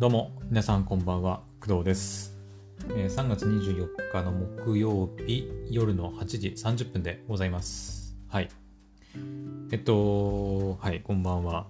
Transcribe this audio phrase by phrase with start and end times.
[0.00, 2.34] どうも、皆さんこんばんは、工藤です。
[2.96, 8.16] えー3月24日の木曜日夜の8時30分でございます。
[8.26, 8.48] はい。
[9.70, 11.66] えっと、はい、こんばんは。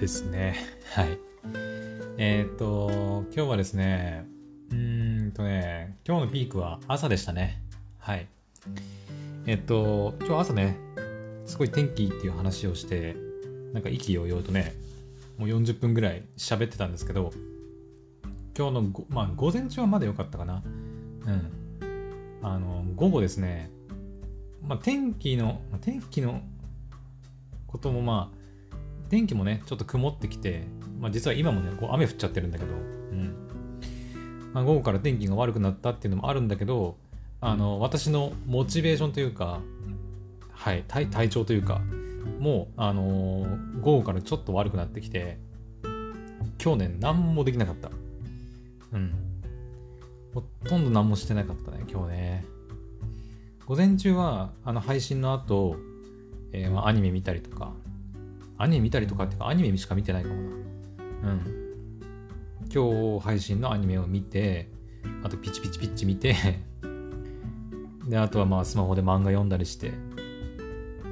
[0.00, 0.56] ですね。
[0.96, 1.18] はい。
[2.16, 4.24] えっと、今日はですね、
[4.70, 7.62] うーんとね、今日のピークは朝でしたね。
[7.98, 8.28] はい。
[9.44, 10.78] えっと、今日朝ね、
[11.44, 13.14] すごい天気っていう話をして、
[13.74, 14.72] なんか意気揚々とね、
[15.42, 17.32] もう40分ぐらい喋ってたんですけど、
[18.56, 20.62] 今日のご、まあ、午前中はまだ良かったかな。
[20.64, 22.38] うん。
[22.42, 23.68] あの、午後ですね、
[24.62, 26.42] まあ、天気の、まあ天気の
[27.66, 28.36] こともまあ、
[29.08, 30.62] 天気もね、ちょっと曇ってきて、
[31.00, 33.34] まあ、実は今もね、こう雨降っちゃってるんだけど、うん。
[34.52, 36.98] まあ、午後から天気が悪くなったっていうのもあるんだけど、
[37.40, 39.60] あの、私のモチベーションというか、
[40.52, 41.80] はい、体体調というか、
[42.38, 45.38] もう、あのー午後からちょっと悪くなってきて、
[46.62, 47.90] 今日ね、何もできなかった。
[48.92, 49.12] うん。
[50.34, 52.44] ほとんど何もしてなかったね、今日ね。
[53.66, 55.76] 午前中は、あの、配信の後、
[56.52, 57.72] えーまあ、アニメ見たりとか、
[58.58, 60.40] アニメ見たりとかっていうか、アニメしか見てないかもな。
[60.40, 61.62] うん。
[62.72, 64.70] 今日配信のアニメを見て、
[65.24, 66.36] あとピチピチピチ見て、
[68.08, 69.92] で、あとはまあスマホで漫画読んだりして、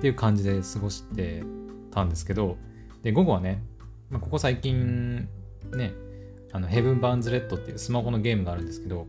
[0.00, 1.44] っていう感じで過ごして
[1.90, 2.56] たんですけど、
[3.02, 3.62] で、午後はね、
[4.08, 5.28] まあ、ここ最近、
[5.72, 5.92] ね、
[6.52, 9.06] あの、ヘブン・バーンズ・レッドっていうスマホのゲームがあるんですけど、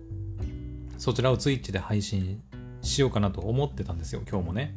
[0.98, 2.42] そちらをツイッチで配信
[2.82, 4.76] しようかなと思ってたんですよ、今日もね。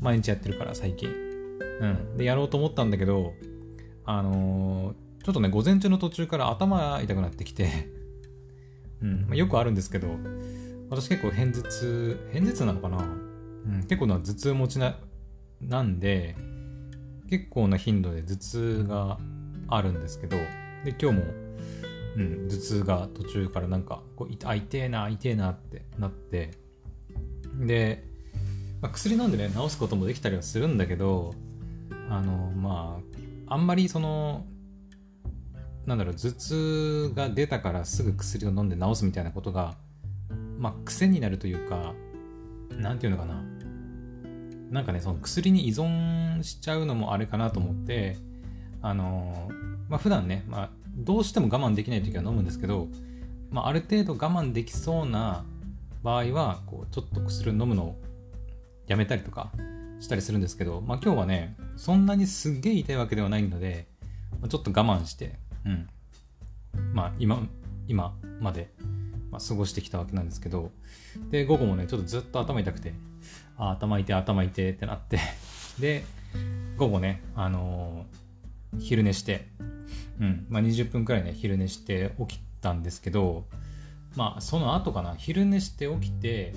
[0.00, 1.08] 毎日やってるから、最近。
[1.08, 2.16] うん。
[2.18, 3.32] で、やろうと思ったんだけど、
[4.04, 7.88] あのーちょっとね、午前中の途中から頭痛くなってきて、
[9.00, 10.08] うん、まあ、よくあるんですけど、
[10.90, 12.98] 私結構偏頭痛、偏頭痛なのかな？
[12.98, 14.98] うん、結構な頭痛持ちな、
[15.68, 16.36] なんで、
[17.30, 19.18] 結構な頻度で頭痛が
[19.68, 20.36] あるんですけど、
[20.84, 21.24] で、今日も、
[22.16, 26.50] うん、頭痛が途中からなんか、こう、い、痛えな、痛えなってなって、
[27.58, 28.04] で、
[28.80, 31.34] まあ、薬飲んでね、治すこともできたりはするんだけど、
[32.10, 33.00] あの、ま
[33.48, 34.44] あ、あんまりその、
[35.86, 39.76] なんだろう、頭痛が出たからすぐ薬を飲んで治すみたいなことが、
[40.58, 41.94] まあ、癖になるというか、
[42.76, 43.51] なんていうのかな。
[44.72, 48.16] なんかね、その薬に依存しちゃうのもあれかなと思って、
[48.80, 49.50] あの
[49.90, 52.88] まあ、普段ね、まあ、どうしても我慢できない時は飲むんですけど、
[53.50, 55.44] まあ、ある程度我慢できそうな
[56.02, 58.00] 場合は、こう、ちょっと薬を飲むのを
[58.86, 59.52] やめたりとか
[60.00, 63.88] したりするんですけど、まあ、今日はね、そんなにすっげえ痛いわけではないので、
[64.40, 65.34] まあちょっと我慢して、
[65.66, 65.86] うん。
[66.94, 67.46] まあ、今、
[67.88, 68.72] 今まで、
[69.30, 70.70] まあ、過ごしてきたわけなんですけど、
[71.30, 72.94] で、午後もね、ちょっとずっと頭痛くて、
[73.70, 75.18] あ、頭痛い、頭痛いってなって、
[75.78, 76.04] で、
[76.76, 78.22] 午後ね、あのー
[78.78, 79.48] 昼寝して、
[80.20, 83.46] うん、まあ、20分くらいね、昼寝して起きたんですけど、
[84.16, 86.54] まあ、その後かな、昼寝して起きて、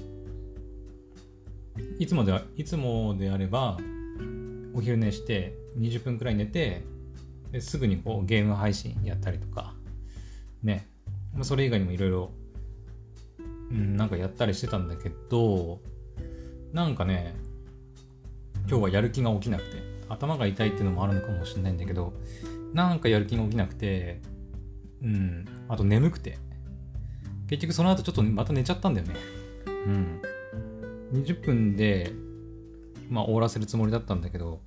[2.00, 3.78] いつもでは、いつもであれば、
[4.74, 6.84] お昼寝して、20分くらい寝て、
[7.60, 9.74] すぐにこうゲーム配信やったりとか、
[10.64, 10.88] ね、
[11.34, 12.32] まあ、それ以外にもいろいろ、
[13.72, 15.82] うん、なんかやったりしてたんだけど、
[16.74, 17.36] なんかね、
[18.68, 19.78] 今日はやる気が起きなくて、
[20.10, 22.14] 頭が痛いっていうのもあるのかもしれないんだけど、
[22.74, 24.22] なんかやる気が起きなくて、
[25.02, 26.38] うん、あと眠くて、
[27.48, 29.16] 結局その後ちょっとまた寝ちゃったんだよね。
[29.68, 30.22] うん。
[31.14, 32.12] 20分で、
[33.10, 34.62] まあ終わらせるつもりだったんだけど、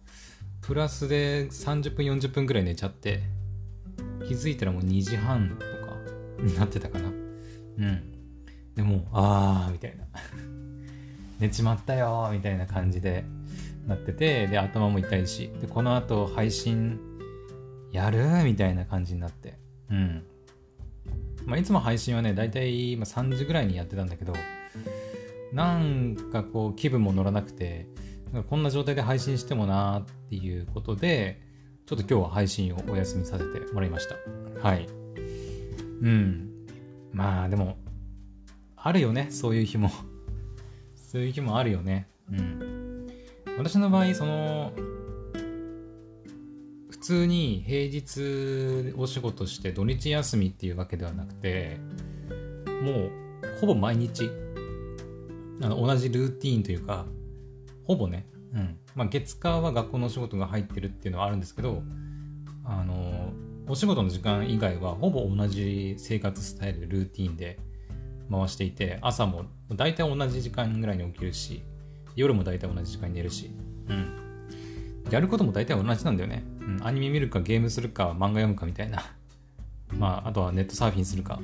[0.63, 3.23] プラスで30分40分くらい寝ちゃって、
[4.27, 7.09] 気づいたらもう2時半とかになってたかな。
[7.09, 8.19] うん。
[8.75, 10.05] でもう、あー、みたいな。
[11.39, 13.25] 寝ちまったよ、みたいな感じで
[13.87, 17.01] なってて、で、頭も痛いし、で、この後配信
[17.93, 19.59] やるみたいな感じになって。
[19.91, 20.25] うん。
[21.47, 24.35] まあ、いつも配信はね、だいたいまあ3時ぐらいにやってたんだけど、
[25.53, 27.87] なんかこう気分も乗らなくて、
[28.33, 31.41] なんかこんな状態で配信してもなーっていうことで、
[31.87, 34.17] ちょっと今日は配信をお休みさせてもらいました。
[34.61, 34.87] はい。
[36.03, 36.51] うん。
[37.13, 37.79] まあでも、
[38.77, 39.91] あるよね、そういう日も。
[41.09, 42.07] そういう日もあるよね。
[42.31, 43.07] うん。
[43.57, 44.73] 私の場合、その、
[46.91, 51.79] 普通に平日お仕事して土日休みっていうわけではなくて、
[52.83, 53.11] もう
[53.59, 54.31] ほぼ毎日、
[55.63, 57.07] あの同じルーティーンというか、
[57.85, 58.77] ほぼね、うん。
[58.95, 61.83] まあ月火は学校のお仕事が入ってるっていうのはあるんですけど、
[62.67, 63.33] あの、
[63.67, 67.59] お仕事の時間以外はほぼ同じ生活スタイル、ルーティーンで
[68.31, 69.45] 回していて、朝も
[69.75, 71.63] 大体同じ時間ぐらいに起きるし、
[72.17, 73.51] 夜も大体同じ時間に寝るし、
[73.89, 74.29] うん。
[75.11, 76.45] やることも大体同じなんだよね。
[76.61, 79.03] うん、アニメ見るかゲームするか漫画読むかみたいな
[79.97, 81.41] まあ、あとはネットサーフィンするか、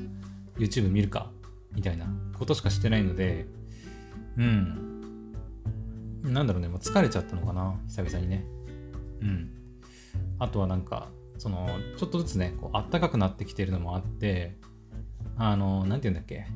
[0.58, 1.30] YouTube 見るか、
[1.72, 3.46] みたいなことしかしてないので、
[4.36, 5.32] うん。
[6.22, 8.44] なんだろうね、もう疲れちゃったのかな、久々にね。
[9.22, 9.50] うん。
[10.38, 11.08] あとはなんか、
[11.38, 14.56] その、ちょっとずつね、こう、あったかくなってきてるのもあって、
[15.36, 16.46] あの、なんて言うんだっけ、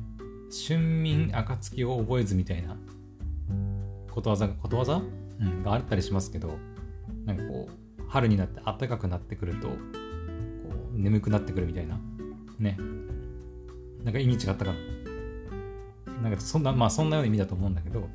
[0.49, 2.75] 春眠暁を覚えずみたいな
[4.11, 5.01] ことわざ、ことわざ？
[5.39, 6.57] うん、があったりしますけど、
[7.25, 9.75] なんかこう、春になって暖かくなってくると、こ
[10.93, 11.99] う、眠くなってくるみたいな、
[12.57, 12.77] ね。
[14.03, 16.21] なんか意味違ったかな。
[16.23, 18.09] なんかそんな、まあそんなような意味だと思うんだけど、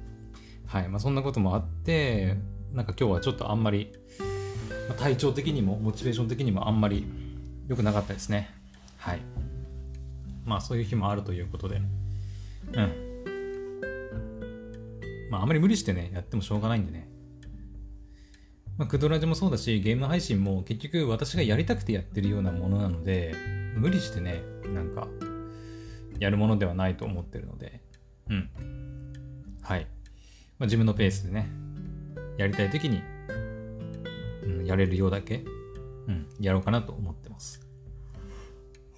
[0.66, 0.88] はい。
[0.88, 2.36] まあそんなこともあって、
[2.72, 3.92] なんか今日はちょっとあんまり、
[4.88, 7.06] まあ、体調的にも、モチベーション的にもあんまり
[7.68, 8.50] 良くなかったですね。
[8.98, 9.20] はい。
[10.44, 11.80] まあそういう日もあるということで、
[12.76, 13.04] うん。
[15.30, 17.08] まああまり無理してね、やってもしょうがないんでね。
[18.76, 23.34] まあ、クドラジもそうだし、ゲーム配信も結局私がやりたくてやってるようなものなので、
[23.76, 24.42] 無理してね、
[24.74, 25.06] なんか、
[26.18, 27.80] やるものではないと思ってるので、
[28.28, 28.50] うん。
[29.62, 29.86] はい。
[30.58, 31.48] まあ、自分のペースでね、
[32.36, 33.00] やりたい時に、
[34.42, 35.44] うん、やれるようだけ、
[36.08, 37.60] うん、やろうかなと思ってます。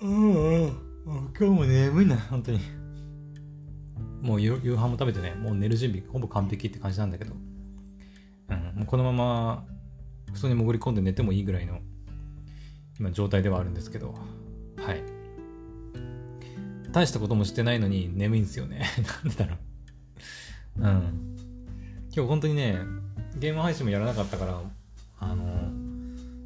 [0.01, 0.73] うん、うん、
[1.05, 2.61] 今日も眠いな、本当に。
[4.27, 7.35] もう夕飯も食べてね、もう寝る準備ほぼ完璧って感じなんだけど、
[8.51, 9.65] うん、もうこのまま
[10.35, 11.79] 布団に潜り込んで寝てもいいぐらいの
[12.99, 14.15] 今状態ではあるんですけど、
[14.79, 15.03] はい。
[16.91, 18.85] 大したこともしてないのに眠いんですよね。
[19.25, 19.57] なんでだろ
[20.79, 20.81] う。
[20.81, 21.37] うん。
[22.11, 22.81] 今日本当にね、
[23.39, 24.61] ゲーム配信もやらなかったから、
[25.21, 25.71] あの、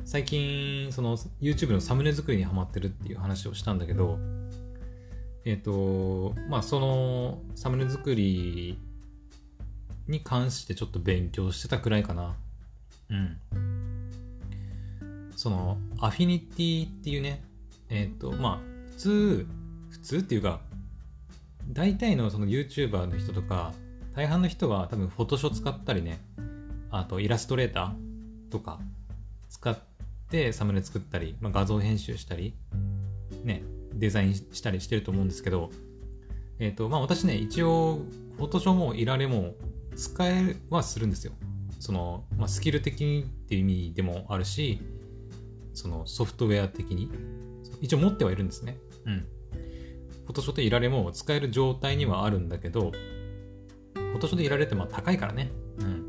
[0.05, 4.19] 最近、その YouTube のサムネ作りにハマってるっていう話をしたんだけど、
[5.45, 8.79] えっ、ー、と、まあそのサムネ作り
[10.09, 12.37] に関してちょっと勉強してたくらいかな。
[13.11, 13.39] うん。
[15.37, 17.43] その、アフィニティっていうね、
[17.89, 19.47] えっ、ー、と、まあ、普通、
[19.91, 20.61] 普通っていうか、
[21.69, 23.73] 大体のその YouTuber の人とか、
[24.15, 26.21] 大半の人は多分フォトショー使ったりね、
[26.91, 28.81] あとイラストレーターとか
[29.49, 29.79] 使っ
[30.31, 32.55] てサムネ作ったり、まあ、画像編集したり、
[33.45, 33.63] ね、
[34.01, 35.71] デザインしたりしてると思うんですけど、
[36.59, 38.01] えっ、ー、と、まあ私ね、一応、
[38.37, 39.55] フォトショーもいられも
[39.95, 41.33] 使えはするんですよ。
[41.79, 44.81] その、まあ、スキル的にっていう意味でもあるし、
[45.73, 47.11] そのソフトウェア的に、
[47.81, 48.77] 一応持ってはいるんですね。
[49.07, 49.27] うん。
[50.27, 52.93] フォトショーといられも使える状態にはあるんだけど、
[53.95, 55.51] フォトショーでいられってまあ高いからね。
[55.79, 56.05] うん。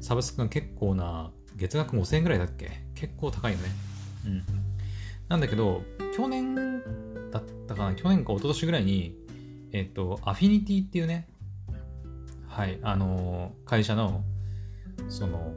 [0.00, 2.70] サブスクが結構な、月額5000円ぐらいだっけ？
[2.94, 3.64] 結構高いよね。
[4.26, 4.42] うん。
[5.28, 5.82] なんだけど、
[6.16, 6.54] 去年
[7.30, 9.14] だったかな去年か一昨年ぐらいに、
[9.72, 11.28] えっと、アフィニティっていうね、
[12.48, 14.24] はい、あの、会社の、
[15.08, 15.54] その、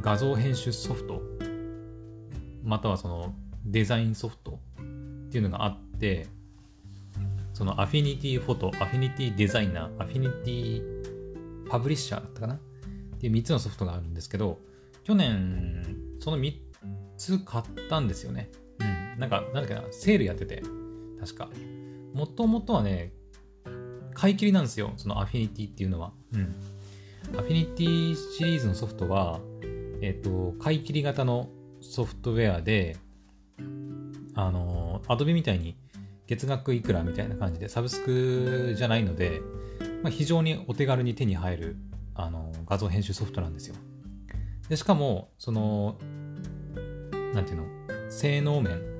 [0.00, 1.22] 画像編集ソフト、
[2.64, 3.34] またはその、
[3.64, 4.84] デザインソフトっ
[5.30, 6.26] ていうのがあって、
[7.52, 12.58] そのアフィニティフォト、アフィニティデザイナー、アフィニティパブリッシャーだったかなっ
[13.20, 14.58] ていう3つのソフトがあるんですけど、
[15.04, 16.54] 去年、その3
[17.16, 18.50] つ買ったんですよね。
[19.18, 20.62] なんか、なんだっけな、セールやってて、
[21.20, 21.48] 確か。
[22.12, 23.12] もともとはね、
[24.14, 24.92] 買い切りなんですよ。
[24.96, 26.12] そのアフィニティっていうのは。
[26.32, 26.54] うん。
[27.38, 29.40] アフィニティシリーズのソフトは、
[30.00, 31.48] えっ、ー、と、買い切り型の
[31.80, 32.96] ソフトウェアで、
[34.34, 35.76] あの、アドビみたいに
[36.26, 39.40] 月額いくらみたいな感じでサブスクじゃないので、
[40.02, 41.76] まあ、非常にお手軽に手に入る
[42.14, 43.74] あの画像編集ソフトなんですよ。
[44.68, 45.98] でしかも、その、
[47.34, 48.93] なんていうの、性能面、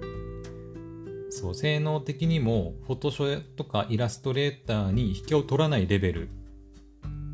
[1.35, 6.29] そう、性能的にも、フォトショーとかイラストレーターに引けを取らないレベル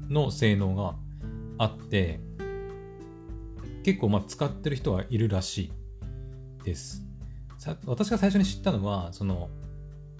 [0.08, 0.94] の性能が
[1.58, 2.18] あって、
[3.84, 5.70] 結構まあ使ってる人はいるらし
[6.60, 7.04] いです。
[7.84, 9.50] 私が最初に知ったのは、その、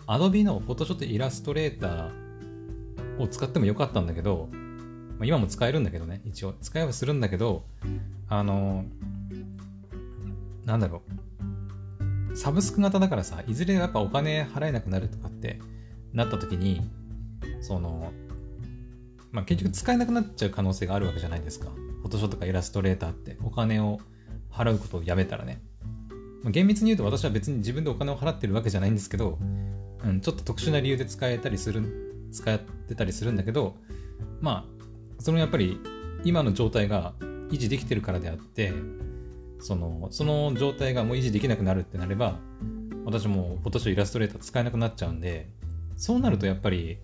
[0.07, 6.53] Adobe の Photoshop とイラストレーターを使ってもよかったんだけど、まあ、今も使えるんだけどね、一応。
[6.61, 7.65] 使えはするんだけど、
[8.29, 8.85] あの、
[10.67, 11.30] なんだろう。
[12.35, 15.59] サブスク型だからさ、いずれやっぱお金払えなくなるとかって
[16.13, 16.83] なった時に、
[17.61, 18.13] その、
[19.33, 21.71] まあ、結局使えなくなっちゃう可能性があるわけじゃないですか。
[22.01, 24.01] フォトショーとかイラストレーターってお金を
[24.51, 25.61] 払うことをやめたらね。
[26.43, 29.39] まあ、厳密に言うと私は別に自分でお金を払ってるわけじゃないんですけど、
[30.05, 33.77] うん、ちょっと特殊な理由で使えたりする、使ってたりするんだけど、
[34.41, 35.79] まあ、そのやっぱり
[36.25, 37.13] 今の状態が
[37.51, 38.73] 維持できてるからであって、
[39.61, 42.39] その、その状態がもう維持できなくなるってなれば、
[43.05, 45.49] 私も今年イラストレーター使えなくなっちゃうんで、
[45.97, 46.99] そうなるとやっぱり、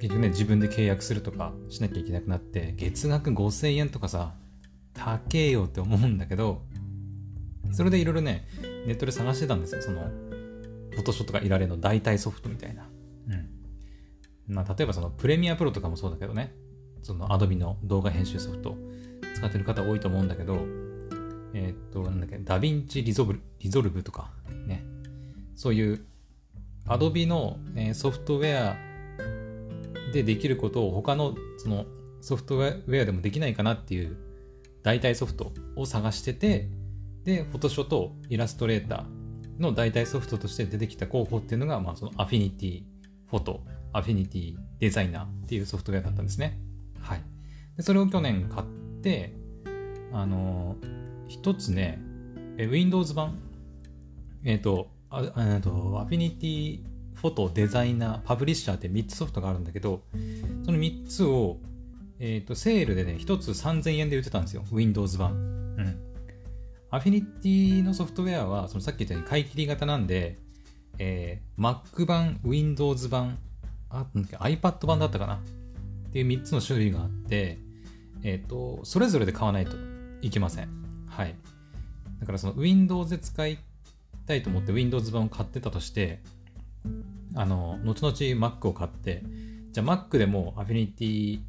[0.00, 4.34] 結局ね、自分で契約するとかしなきゃいけなくなって、月額5000円とかさ、
[4.94, 6.62] 高えよって思うんだけど、
[7.72, 8.46] それでいろいろね、
[8.86, 9.82] ネットで探してたんですよ。
[9.82, 10.02] その、
[10.90, 12.86] フォトショットがいられるの代替ソフトみたいな。
[13.28, 13.34] う
[14.52, 14.54] ん。
[14.54, 16.54] まあ、例えばそのプレミアプロとかもそうだけどね、
[17.02, 18.76] その Adobe の動画編集ソフト
[19.34, 20.83] 使ってる方多いと思うんだけど、
[21.54, 24.30] えー、っと、なんだっけ、ダヴィンチリゾブリゾルブとか、
[24.66, 24.84] ね。
[25.56, 26.04] そういう
[26.86, 28.76] Adobe の、えー、ソフトウェア
[30.12, 31.86] でできることを他のその
[32.20, 34.16] ソフトウェアでもできないかなっていう
[34.82, 36.68] 代替ソフトを探してて、
[37.24, 46.58] で、フォトショとイラストレーターの代替ソフトとして出てきた候補っていうのが、まあ、その Affinity Photo、Affinity Designer っていうソフトウェアだったんですね。
[47.00, 47.22] はい。
[47.76, 48.66] でそれを去年買っ
[49.02, 49.34] て、
[50.12, 51.03] あのー、
[51.34, 51.98] 一つね、
[52.56, 53.36] Windows 版、
[54.44, 56.80] えっ、ー、と、あえっと、 Affinity
[57.16, 60.02] フォト、デザイナー、パブリッシャーって3つソフトがあるんだけど、
[60.64, 61.58] その3つを、
[62.20, 64.62] えっ、ー、と、セールでね、1つ3000円で売ってたんですよ。
[64.70, 65.32] Windows 版。
[65.32, 65.34] う
[65.82, 66.00] ん。
[66.90, 70.38] アフィニティのソフトウェアは、そのさっき言ったように買い切り型なんで、
[71.00, 73.38] えー、Mac 版、Windows 版、
[73.90, 75.34] あ、iPad 版だったかな？
[75.34, 75.38] っ
[76.12, 77.58] ていう3つの種類があって、
[78.22, 79.76] えっ、ー、と、それぞれで買わないと
[80.22, 80.83] いけません。
[81.16, 81.34] はい。
[82.20, 83.58] だからその Windows で使い
[84.26, 86.20] たいと思って Windows 版を買ってたとして、
[87.34, 89.22] あの、後々 Mac を買って、
[89.72, 91.40] じゃあ Mac でも Affinity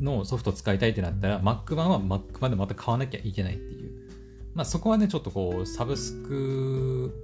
[0.00, 4.10] のソフトを使いたいってなったら Mac 版は Mac 版でまた買わなきゃいけないっていう。
[4.54, 7.14] まあそこはね、ちょっとこう、サブスク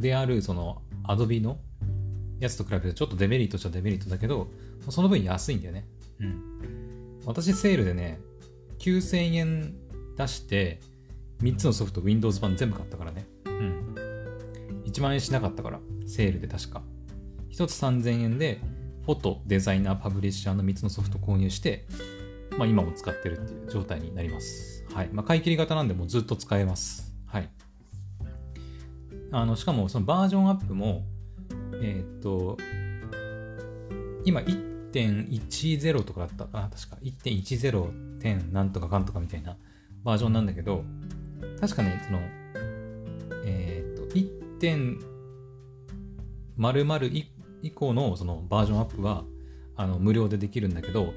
[0.00, 1.58] であるその Adobe の
[2.40, 4.48] やつと比べてちょっとデメリットっちゃデメリットだけど、
[4.88, 5.86] その分安いんだよね。
[6.20, 7.20] うん。
[7.26, 8.18] 私セールでね、
[8.80, 9.74] 9000円
[10.16, 10.80] 出して、
[11.42, 13.26] 3つのソフト Windows 版全部買ったからね。
[13.44, 13.94] うん。
[14.86, 16.82] 1万円しなかったから、セールで確か。
[17.50, 18.60] 1つ3000円で、
[19.04, 21.86] フォト、デザイナー、パブリッシャーの3つのソフト購入して、
[22.58, 24.84] まあ今も使ってるっていう状態になります。
[24.92, 25.10] はい。
[25.12, 27.14] まあ買い切り型なんでもうずっと使えます。
[27.26, 27.50] はい。
[29.30, 31.04] あの、しかもそのバージョンアップも、
[31.82, 32.56] えー、っと、
[34.24, 36.96] 今1.10とかだったかな確か。
[37.02, 39.56] 1.10点なんとかかんとかみたいな
[40.04, 40.84] バージョンなんだけど、
[41.60, 42.20] 確かね、その、
[43.44, 44.04] えっ、ー、と、
[46.60, 47.26] 1.00
[47.62, 49.24] 以降のそのバージョンアップは、
[49.76, 51.12] あの、無料でできるんだけど、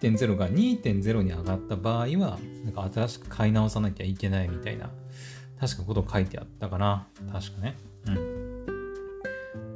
[0.00, 4.90] 1.0が2.0に上がった場合は、なんか新しく買い直さなきゃいけないみたいな、
[5.60, 7.08] 確かこと書いてあったかな。
[7.32, 7.76] 確かね。
[8.06, 8.66] うん。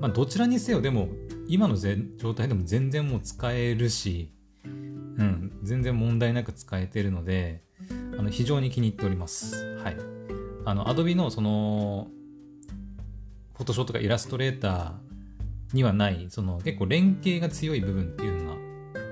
[0.01, 1.09] まあ、どちらにせよ、でも、
[1.49, 4.33] 今の状態でも全然もう使えるし、
[5.19, 7.63] うん、全然問題なく使えてるので、
[8.19, 9.77] あの非常に気に入っております。
[9.77, 9.97] はい。
[10.65, 12.09] あの、Adobe のその、
[13.55, 18.61] フォトショーとかイラストレーターにはない、その結構連携が強い部分っていうのが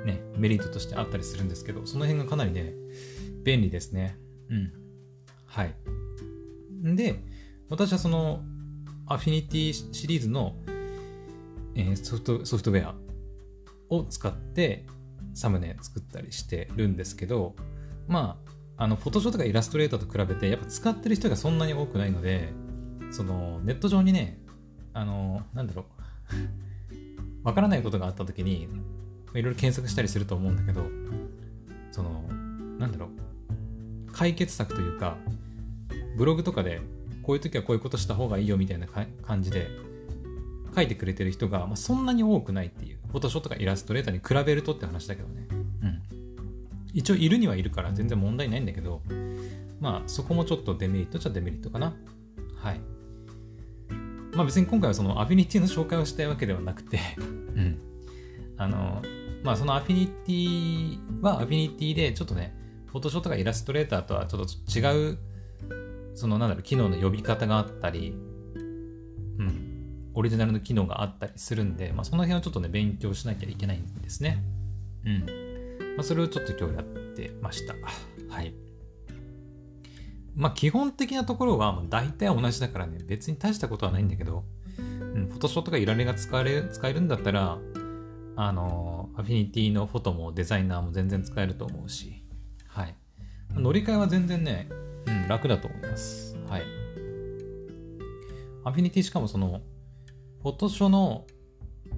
[0.04, 2.72] ね、メリットとしてあったりするんですけど、その辺がかなりね、
[3.44, 4.16] 便利ですね。
[4.50, 4.72] うん。
[5.46, 5.74] はい。
[6.82, 7.22] で、
[7.68, 8.42] 私はその、
[9.06, 10.54] アフィニティシリーズの、
[11.74, 12.94] えー、ソフトソフトウェア
[13.88, 14.84] を使って
[15.38, 17.54] サムネ作ったりしてるんですけど、
[18.08, 18.40] ま
[18.76, 22.48] あ、あの、フォトショーとかイラストレーターと比べて、やっぱ使ってる人がそんなに多くないので、
[23.12, 24.40] その、ネット上にね、
[24.94, 25.86] あの、なんだろ
[27.42, 28.66] う、 わからないことがあった時に、い
[29.34, 30.84] ろいろ検索したりすると思うんだけど、
[31.92, 32.22] その、
[32.80, 35.18] なんだろう、解決策というか、
[36.16, 36.80] ブログとかで、
[37.22, 38.88] こういう時はこういうことした方がいいよみたいな
[39.22, 39.68] 感じで、
[40.78, 45.48] 書いてくれてる人が、まあ、そんなに多くないっていう、フォトショーとかイラストレーターに比べるとって話だけどね。
[46.92, 49.02] 一応いるにはいるから全然問題ないんだけど、
[49.80, 51.94] まあそこもちょっとデメリットっちゃデメリットかな。
[52.56, 52.80] はい。
[54.34, 57.20] まあ別に今回はそのアフィニティの紹介をしたいわけではなくてう
[57.60, 57.78] ん。
[58.56, 59.02] あの、
[59.42, 62.54] まあそのアフィニティはアフィニティでちょっとね、
[62.86, 65.18] フォトショーとかイラストレーターとはちょっと違う、
[66.14, 68.27] そのなんだろう、機能の呼び方があったり、うん、
[70.18, 74.42] オリジナルの機能があったりするんで、まあその辺はちょっとね、勉強しなきゃいけないんですね。
[75.04, 75.20] うん。
[75.96, 76.84] まあ、それをちょっと今日やっ
[77.14, 77.74] てました。
[78.28, 78.52] はい。
[80.34, 84.42] まあ基本的なところはもう大体同じだからね、別に大したことはないんだけど、
[84.78, 84.82] う
[85.20, 87.58] ん、フォトショーとかいられが使える使えるんだったら、
[88.34, 92.24] あの、アフィニティのフォトもデザイナーも全然使えると思うし、
[92.66, 92.96] はい。
[93.54, 94.68] 乗り換えは全然ね、
[95.06, 96.36] うん、楽だと思います。
[96.48, 96.62] はい。
[98.64, 99.60] アフィニティしかもその、
[100.42, 101.26] フォトショの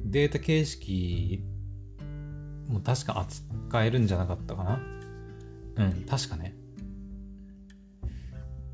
[0.04, 1.42] データ形式
[2.68, 4.80] も確か扱えるんじゃなかったかな？
[5.76, 6.56] うん、確かね。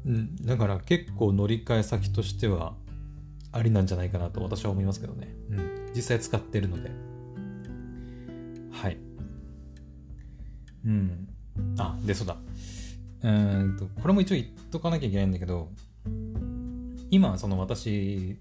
[0.04, 2.74] うん、だから結構乗り換え先としては
[3.50, 5.34] ありなんじゃないかなと私は思いますけどね。
[5.50, 6.90] うん、実際使ってるので。
[8.70, 8.98] はい。
[10.84, 11.28] うん。
[11.78, 12.36] あ、で、そうだ。
[13.22, 15.70] うんと、これも一応言っとかなきゃいけないんだけど、
[17.10, 18.38] 今、その私、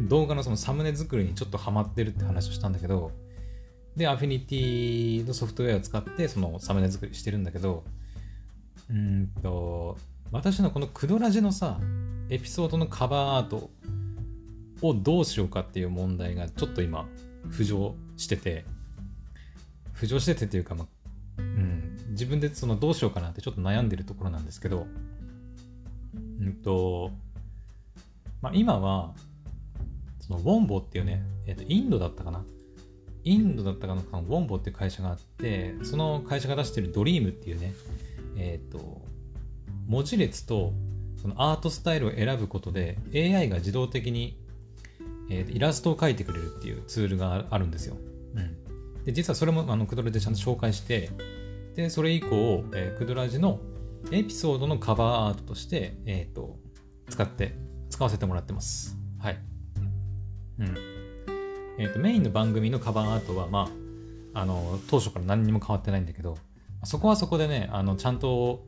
[0.00, 3.12] 動画のそのサムネ作りにちょっとハマってるって話をしたんだけど、
[3.96, 7.84] で、アフィニティのソフトウェアを使ってそのサムネ作りしてるんだけど、
[8.90, 9.96] うんと、
[10.30, 11.80] 私のこのクドラジのさ、
[12.28, 13.70] エピソードのカバーアート
[14.82, 17.06] をどうしようかっていう問題がちょっと今
[17.48, 18.64] 浮上してて、
[19.94, 20.86] 浮上しててっていうか、まあ、
[21.38, 24.86] うん、自分でそのどうしようかなってちょっと悩んでるところなんですけど、
[26.40, 27.10] うんと、
[28.42, 29.14] まあ、今は、
[30.26, 32.44] そのウォンボっていうね、えー、とインドだったかな？
[33.24, 37.74] インドだったかな、ウォンボっていう会社があって、その会社が出してるドリームっていうね、
[38.36, 39.02] えっ、ー、と、
[39.86, 40.72] 文字列と
[41.20, 44.38] そのアートスタイルを選ぶことで AI が自動的に、
[45.30, 47.96] えー、イラストを描いてくれるっていうツールがあるんですよ。
[48.34, 51.10] うん、で実はそれもあのクドラでちゃんと紹介して
[51.74, 53.60] でそれ以降、えー、クドラジの
[54.12, 56.58] エピソードのカバーアートとして、えーと、
[57.08, 57.56] 使って
[57.90, 58.96] 使わせてもらってます。
[59.18, 59.38] はい。
[60.58, 60.76] うん。
[61.78, 63.68] えっ、ー、とメインの番組のカバーアートはま
[64.34, 66.36] ああの当初から何にも変わってないんだけど
[66.84, 68.64] そこはそこでねあのちゃんと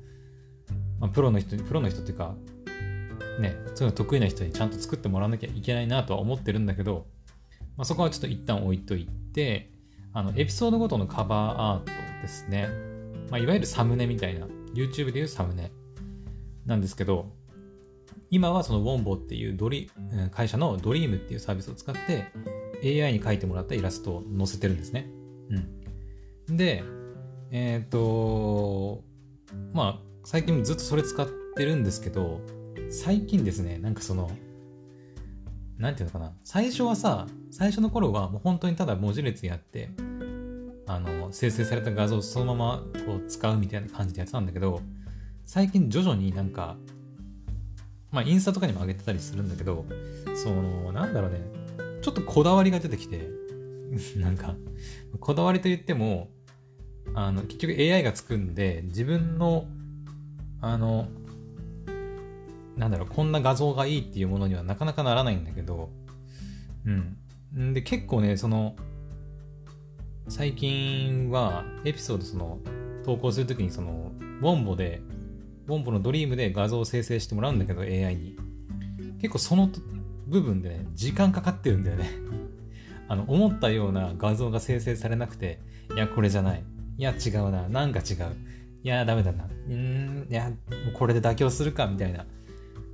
[1.01, 2.35] まあ、プロの人に、プロの人っていうか、
[3.41, 7.07] ね、そういうの得意な人にちゃんと作ってもらわなきゃいけないなとは思ってるんだけど、
[7.77, 9.71] まあ、そこはちょっと一旦置いといて、
[10.13, 11.93] あの、エピソードごとのカバーアート
[12.23, 12.69] ですね。
[13.31, 15.71] まあ、いわゆるサムネみたいな、YouTube でいうサムネ
[16.67, 17.31] なんですけど、
[18.31, 19.91] 今はそのウォンボっていうドリ
[20.31, 22.27] 会社のドリームっていうサービスを使って
[22.83, 25.11] AI に描いてもらったイラストを載せてるんですね。
[26.49, 26.57] うん。
[26.57, 26.85] で、
[27.51, 29.03] えっ、ー、と、
[29.73, 32.41] まあ、最近ずっとそれ使ってるんですけど、
[32.91, 34.31] 最近ですね、なんかその、
[35.79, 39.91] なんていうのかな、最初はさ、最初の頃はもう本当にただ文字列やって、
[40.87, 44.81] あの、生成された画像をそのままこう使うみたいな感じでやってたんだけど、
[45.45, 46.77] 最近徐々になんか、
[48.11, 49.85] まあインスタとかにも上げてたりするんだけど、
[50.35, 51.41] その、なんだろうね、
[52.03, 53.29] ちょっとこだわりが出てきて、
[54.17, 54.57] なんか、
[55.21, 56.31] こだわりと言っても、
[57.15, 59.67] あの、結局 AI が作るんで、自分の
[60.61, 61.09] あの、
[62.77, 65.91] なんだろう、こんな画像がいいっていうものにはなかなかならないんだけど、
[66.85, 67.75] うん。
[67.75, 68.75] で、結構ね、その、
[70.29, 72.59] 最近はエピソードその、
[73.05, 75.01] 投稿するときにその、ボンボで、
[75.69, 78.37] ボンボのドリームで画像を生成してもらうんだけど、AI に。
[79.21, 79.71] 結構その
[80.27, 82.11] 部分でね、時間かかってるんだよね。
[83.07, 85.61] あの、思ったような画像が生成されなくて、
[85.95, 86.65] いや、これじゃない。
[86.97, 87.69] いや、違うな。
[87.69, 88.35] なんか違う。
[88.83, 89.47] いや、ダメだな。
[89.69, 90.51] うん、いや、
[90.95, 92.25] これで妥協するか、みたいな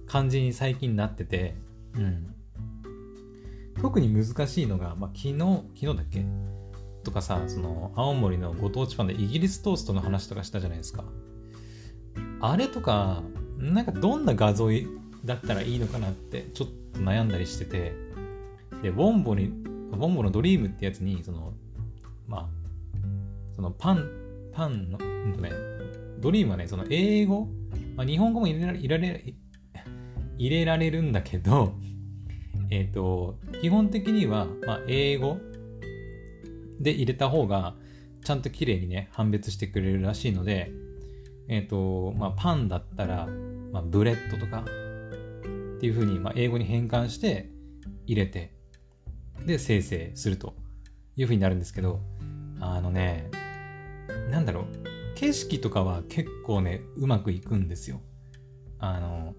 [0.07, 1.55] 感じに最近なってて、
[1.95, 2.35] うん。
[3.81, 6.25] 特に難しいのが、まあ、昨日、昨日だっけ？
[7.05, 11.05] とかさ、その、青森のご当地パンでイギリストーストの話とかしたじゃないですか。
[12.41, 13.23] あれとか、
[13.59, 14.69] なんかどんな画像
[15.25, 17.93] だったらいいのかなってちょっと悩んだりしてて、
[18.83, 21.53] で、ウォンボに、ウォンボのドリームってやつに、その、
[22.27, 22.49] まあ、
[23.55, 24.11] そのパン、
[24.53, 25.33] パンの、うん。
[25.33, 25.51] とね、
[26.21, 27.49] ドリームはね、その英語、
[27.97, 29.35] まあ、日本語も入れられ入れられ
[30.37, 31.75] 入れられるんだけど、
[32.71, 35.39] えっ、ー、と、基本的には、まあ、英語
[36.81, 37.75] で入れた方が、
[38.25, 40.73] ちゃんと綺麗にね、判別してくれるらしいので、
[41.49, 43.27] えっ、ー、と、まあ、パンだったら、
[43.73, 44.65] まあ、 bread とか、
[45.77, 47.51] っていう風に、まあ、英語に変換して
[48.07, 48.55] 入れて、
[49.47, 50.55] で、生成すると
[51.17, 52.01] いう風になるんですけど、
[52.61, 53.31] あのね、
[54.31, 54.65] なんだろう、
[55.15, 58.01] 景色とかは結構ね、うまくいくんですよ。
[58.79, 59.35] あの、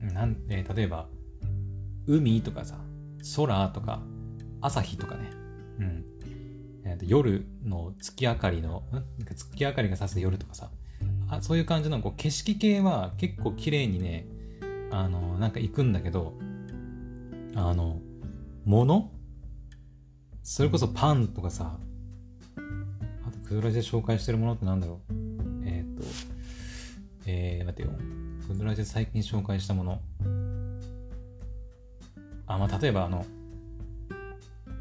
[0.00, 1.08] なんえー、例えば、
[2.06, 2.78] 海とかさ、
[3.36, 4.02] 空とか、
[4.60, 5.30] 朝日とかね、
[5.78, 6.04] うん。
[6.84, 9.02] えー、と夜の月明かりの、なん？
[9.24, 10.70] か月明かりが差す夜とかさ、
[11.30, 14.26] あそういう感じのこう景色系は結構綺麗にね、
[14.90, 16.34] あの、なんか行くんだけど、
[17.54, 18.00] あの、
[18.64, 19.12] 物？
[20.42, 21.78] それこそパンとかさ
[22.56, 25.12] あと、クドラジで紹介してるものってなんだろう？
[25.64, 26.02] えっ、と、
[27.26, 27.90] えー、待てよ。
[28.48, 30.00] クドラジで最近紹介したもの。
[32.46, 33.24] あ、まあ、例えばあの、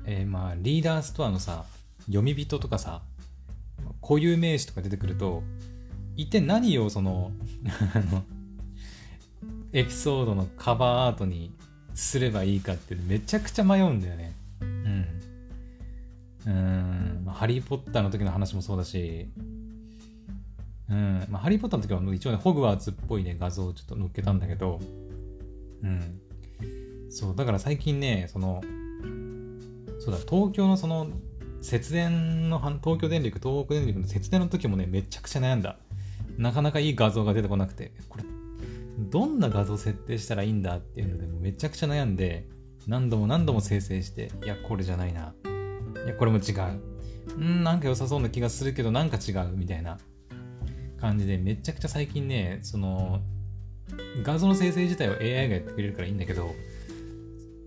[0.06, 1.66] えー、まあ、リーダーストアのさ、
[2.08, 3.04] 読み人とかさ、
[4.02, 5.44] 固有名詞とか出てくると、
[6.20, 7.32] 一体何をその
[9.72, 11.54] エピソードのカバーアートに
[11.94, 14.36] すればいいかってめちゃくちゃ迷うんだよね。
[14.60, 15.06] うん。
[16.46, 19.30] うん、まあ、ハリー・ポッターの時の話もそうだし、
[20.90, 24.82] うん、まあ、ハリー・ポッターの時は一応ね、ホグワーツっぽいね、画像をちょっと載っけたんだけど、
[25.84, 26.20] うん。
[27.10, 28.62] そう、だから最近ね、その、
[30.00, 31.08] そうだ、東京のその、
[31.62, 35.78] 節電の、東京電力、東北電力の節電の時もね、めちゃくちゃ悩んだ。
[36.39, 38.23] なかなかいい画像が出てこなくて、これ、
[38.97, 42.47] どんな画像設定したらいいんだっていうので、めちゃくちゃ悩んで、
[42.88, 45.34] 何度も何度も生成して、いや、これじゃないな。
[46.06, 46.82] いや、これも違う。
[47.38, 49.99] うんなんか良さそうな気がするけど、なんか違うみたいな
[51.02, 53.21] 感じで、めちゃくちゃ最近ね、その、
[54.23, 56.56] 画像の生成自体は AI がやってくれるからいいんだけど、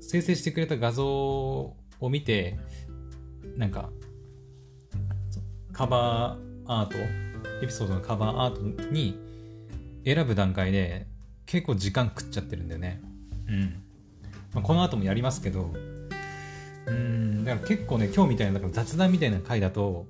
[0.00, 1.76] 生成してくれた画像を
[2.08, 2.58] 見て、
[3.58, 3.90] なんか、
[5.74, 6.96] カバーアート、
[7.62, 9.18] エピソードのカバーアートに
[10.04, 11.06] 選ぶ段階で
[11.46, 13.00] 結構時間食っちゃってるんだよね。
[13.48, 13.82] うん。
[14.52, 15.70] まあ、この後もやりますけど、
[16.86, 20.06] うん、だから結構ね、今日みたいな雑談みたいな回だと、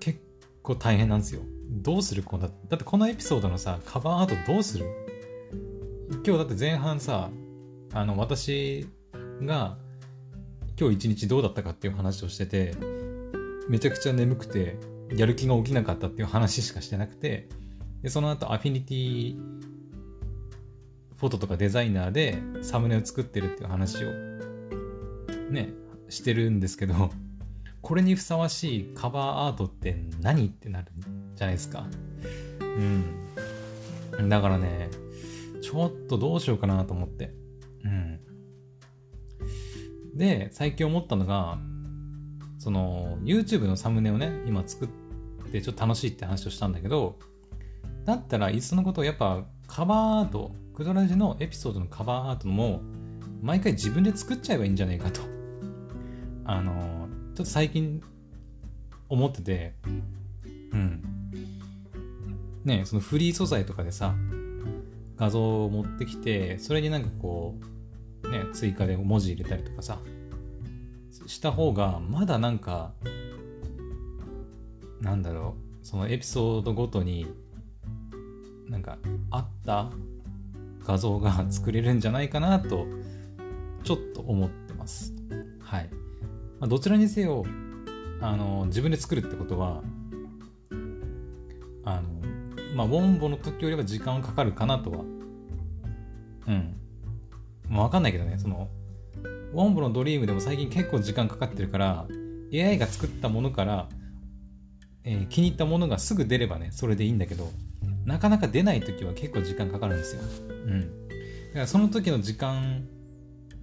[0.00, 0.20] 結
[0.62, 1.40] 構大変なんですよ。
[1.70, 4.86] どうするこだだってこのエピソードのさ、カバーアートどうする？
[6.24, 7.30] 今日だって前半さ、
[7.94, 8.86] あの、私
[9.42, 9.78] が
[10.78, 12.74] 今日一日どうだったかっていう話をしてて、
[13.68, 14.76] めちゃくちゃ眠くて、
[15.16, 17.48] やる気が起きなかったっていう話しかしてなくて、
[18.02, 19.36] で、その後、アフィニティ
[21.16, 24.10] フォトとかデザイナーでサムネを作ってるっていう話を
[25.50, 25.72] ね、
[26.08, 27.10] してるんですけど、
[27.80, 30.86] これにふさわしいカバーアートって何ってなる
[31.36, 31.86] じゃないですか。
[32.60, 32.64] う
[34.22, 34.28] ん。
[34.28, 34.88] だからね、
[35.62, 37.32] ちょっとどうしようかなと思って。
[37.84, 38.20] うん。
[40.16, 41.58] で、最近思ったのが、
[42.58, 45.01] その、YouTube のサムネをね、今作って
[45.52, 47.18] てちょっと楽しいって話をしたんだけど、
[48.04, 52.80] だったらいっそのことをやっぱカバーアート、クドラジのエピソードのカバーアートも
[53.42, 55.20] 毎回自分で作っちゃえばいいんじゃないかと。
[56.44, 58.02] あの、ちょっと最近
[59.08, 59.74] 思ってて、
[60.72, 61.02] うん。
[62.64, 64.14] ねそのフリー素材とかでさ、
[65.16, 67.58] 画像を持ってきて、それになんかこ
[68.24, 69.98] う、ね、追加で文字入れたりとかさ、
[71.26, 72.92] した方が、まだなんか、
[75.02, 77.26] なんだろう、そのエピソードごとに
[78.68, 78.98] なんか
[79.30, 79.90] あった
[80.84, 82.86] 画像が作れるんじゃないかなと
[83.84, 85.12] ちょっと思ってます。
[85.60, 85.90] はい。
[86.60, 87.44] まあ、どちらにせよ
[88.20, 89.82] あの自分で作るってことは
[91.84, 92.02] あの
[92.76, 94.98] まあウォンボの時よりは時間はかかるかなとは
[96.46, 96.76] うん
[97.68, 98.68] まあ、わかんないけどねその
[99.52, 102.06] ウォンボのドリームでも最近結構時間かかってるから
[102.52, 103.88] AI が作ったものから、
[105.04, 107.50] えー、気に入ったものがすぐ出ればねそれでいいんだけど
[108.04, 110.22] なかなか出ない時は結構時間かかるんですよ。
[110.66, 110.80] うん。
[110.80, 111.14] だ
[111.54, 112.84] からその時の時間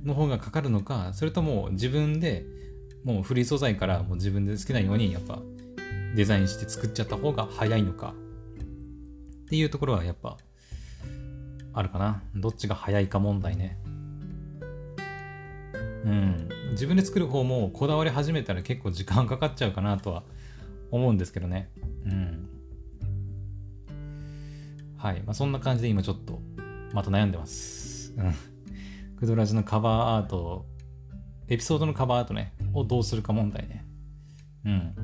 [0.04, 2.46] の方がかかるのか、それとも自分で
[3.04, 5.40] もうフリー素材からもう自分で好きなようにやっぱ
[6.16, 8.14] デザインして作っちゃった方が早いのか
[9.46, 10.38] っていうところはやっぱ
[11.74, 12.24] あるかな。
[12.36, 13.78] どっちが早いか問題ね。
[16.06, 16.50] うん。
[16.72, 20.24] 自分で作る方もこだわり始めたら結構時間かかっちゃうかなとは
[20.92, 21.70] 思うんですけどね。
[22.06, 22.50] うん。
[24.98, 25.22] はい。
[25.22, 26.42] まあ、そんな感じで今ちょっと、
[26.94, 28.14] また悩んでます。
[28.18, 28.34] うん。
[29.18, 30.66] クドラジのカバーアート、
[31.48, 33.86] エピソードのカバーアートね、をどうするか問題ね。
[34.66, 34.96] うん。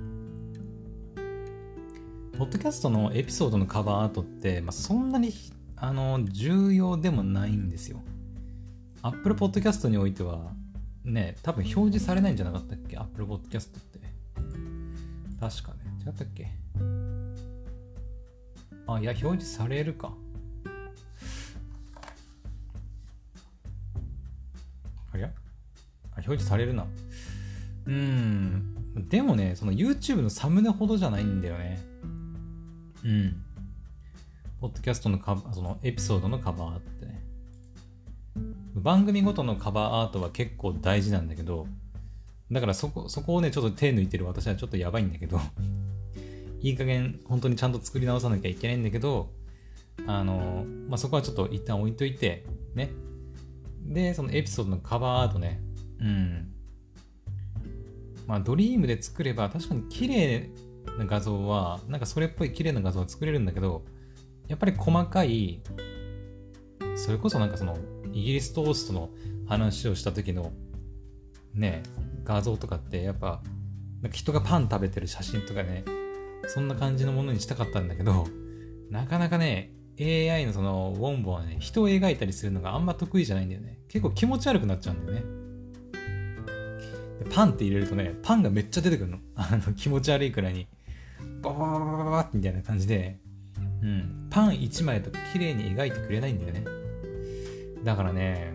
[2.37, 5.31] ポッドキャストのエピソードのカバーアートって、まあ、そんなに、
[5.77, 8.03] あの、重要でもないんですよ。
[9.01, 10.51] Apple Podcast においては、
[11.03, 14.14] ね、多分表示されないんじゃなかったっけ ?Apple Podcast って。
[15.39, 15.79] 確かね。
[16.05, 16.51] 違ったっけ？
[18.87, 20.13] あ、いや、表示されるか。
[25.13, 25.31] ありゃあ、
[26.15, 26.85] 表示されるな。
[27.85, 28.75] うん。
[29.09, 31.79] でもね、その YouTube のサムネほどじゃないんだよね。
[33.03, 33.43] うん。
[34.61, 37.21] ポッドキャストのカバーそのエピソードのカバーってね。
[38.75, 41.67] 番組ごとのカバーアートは結構大事なんだけど、
[42.51, 45.39] だからそこ、そこをね、ちょっと手抜いてる私はちょっとやばいんだけど
[46.61, 49.31] いい加減本当にちゃんと作り直さなきゃいけないんだけど、
[50.07, 52.91] あの、まあ、そこはちょっと一旦置いといて、ね。
[53.83, 55.61] で、そのエピソードのカバーアートね。
[55.99, 56.51] うん。
[58.27, 60.49] まあ、ドリームで作れば確かに綺麗
[60.97, 63.85] な画像は、なんかそれっぽい綺麗な画像は作れるんだけど、
[64.47, 65.61] やっぱり細かい、
[66.95, 67.77] それこそなんかその、
[68.13, 69.09] イギリストーストの
[69.47, 70.51] 話をした時の、
[71.53, 71.83] ね、
[72.25, 73.41] 画像とかってやっぱ、
[74.01, 75.85] なんか人がパン食べてる写真とかね、
[76.47, 78.27] そんな感じのものにしたかったんだけど、
[78.89, 83.79] なかなかね、AI のそのウォンボはね、人を描いたりするのがあんま得意じゃないんだよね。
[83.87, 85.25] 結構気持ち悪くなっちゃうんだよね。
[87.31, 89.19] パンって入れるとね、パンがめっちゃ出てくるの。
[89.35, 90.67] あの気持ち悪いくらいに。
[91.41, 93.19] ババババババみたいな感じで、
[93.81, 96.65] うん、パン1枚とか綺麗に描いてくれないんだよね。
[97.83, 98.53] だからね、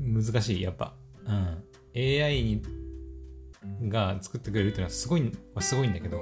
[0.00, 0.94] 難しい、やっぱ。
[1.26, 1.63] うん。
[1.96, 2.60] AI
[3.88, 6.20] が作ってくれるっていうのはすごい、すごいんだけど、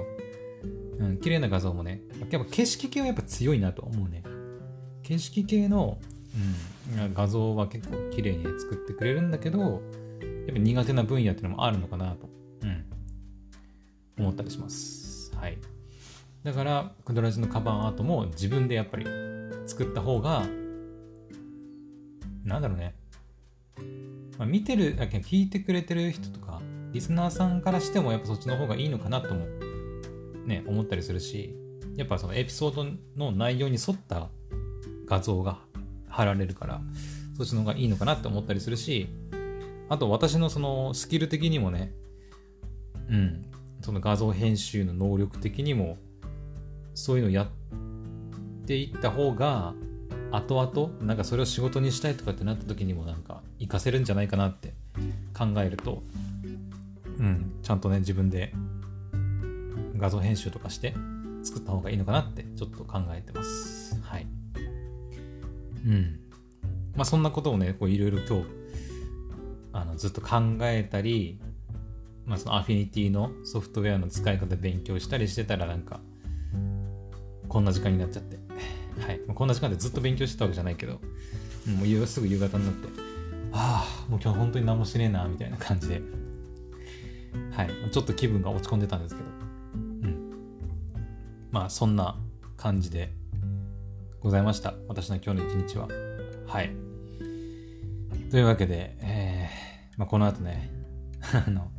[0.99, 4.23] うん、綺麗な画像もね、やっぱ景色系はやっぱ強いなと思うね。
[5.03, 5.99] 景色系の、
[6.97, 9.67] うん、画像は結構綺麗に作ってくれるんだけど、や
[10.51, 12.29] っぱ苦手な分野っていうのもあるのかなと、
[12.61, 12.85] うん、
[14.19, 15.33] 思ったりします。
[15.35, 15.57] はい。
[16.43, 19.05] だから、クドラジのカバンアートも自分でやっぱり
[19.65, 20.45] 作った方が、
[22.43, 22.95] なんだろうね。
[24.37, 29.45] まあ、見てるだけ、聞いてくれてる人とか、リスナーさんからしてもやっぱそっちの方がいいのかなとも、
[30.45, 31.55] ね、思ったりするし、
[31.95, 34.29] やっぱそのエピソードの内容に沿った
[35.05, 35.59] 画像が
[36.07, 36.81] 貼られるから、
[37.37, 39.07] そっちの方がいいのかなって思ったりするし、
[39.89, 41.93] あと私のそのスキル的にもね、
[43.09, 43.45] うん、
[43.81, 45.97] その画像編集の能力的にも、
[46.95, 47.47] そういうのやっ
[48.65, 49.73] ていった方が、
[50.31, 54.73] 後々、なんかそれを仕事にしたいとかってなった時にもなんか活かせるんじゃないかなって
[55.37, 56.03] 考えると、
[57.19, 58.53] うん、ちゃんとね、自分で
[59.97, 60.93] 画像編集とかして
[61.43, 63.99] 作った方がいいのかなってちょっと考えてます。
[64.01, 64.27] はい。
[65.85, 66.19] うん。
[66.95, 68.45] まあそんなことをね、こういろいろ今日、
[69.73, 71.39] あのずっと考えたり、
[72.25, 75.99] まあそのアフィニティのソフトウェアの使い方勉強したりしてたらなんか、
[77.47, 78.37] こんな時間になっちゃって。
[79.01, 79.19] はい。
[79.19, 80.93] こんな時間でずっと勉強してたわけじゃないけど、
[81.65, 82.87] もうすぐ夕方になって、
[83.53, 86.01] ああ、もう今日本当に何もしねえな、みたいな感じで、
[87.51, 87.69] はい。
[87.91, 89.27] ちょっと気分が落ち込んでたんですけど、
[89.75, 90.33] うん。
[91.51, 92.17] まあそんな
[92.57, 93.11] 感じで
[94.19, 94.73] ございました。
[94.87, 95.87] 私の今日の一日は。
[96.47, 96.71] はい。
[98.31, 100.71] というわけで、えー、まあ、この後ね、
[101.47, 101.71] あの、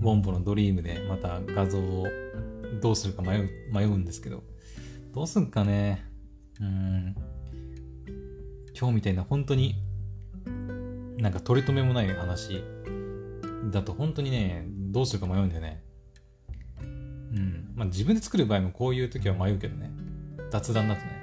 [0.00, 2.06] ボンボのドリームでまた画像を
[2.80, 4.42] どうするか迷う迷うんですけど、
[5.12, 6.02] どうすんかね。
[6.60, 7.14] うん。
[8.78, 9.74] 今日みたいな本当に
[11.18, 12.62] なんか取り留めもない話
[13.70, 15.82] だと本当にね、どうするか迷うんだよね。
[16.80, 16.84] う
[17.38, 17.72] ん。
[17.74, 19.90] まあ自分で作る場合もこういう時は迷うけどね。
[20.50, 21.16] 雑談だとね。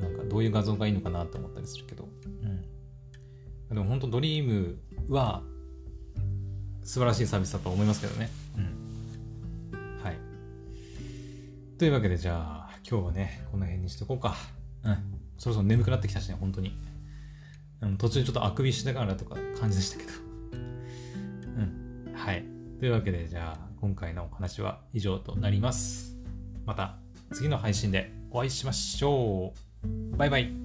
[0.00, 2.08] なんかどういう画像がいいのかなと思ったりするけど。
[2.42, 3.74] うん。
[3.74, 5.42] でも本当ドリームは
[6.82, 8.30] 素晴らしいサービスだと思いますけどね。
[8.56, 10.00] うん。
[10.02, 10.18] はい。
[11.78, 14.36] というわけでじゃあ今日はね、この辺にしとこうか。
[14.84, 14.96] うん。
[15.38, 16.78] そろそろ眠くなってきたしね、本当に。
[17.84, 20.10] うん、途中ちょっとあくびしながらとか感じでしたけど。
[20.52, 20.56] う
[22.10, 22.14] ん。
[22.14, 22.44] はい。
[22.80, 26.16] というわけでじゃあ今回のお話は以上となります。
[26.64, 26.96] また
[27.32, 29.52] 次の配信でお会いしましょ
[29.84, 30.16] う。
[30.16, 30.63] バイバイ。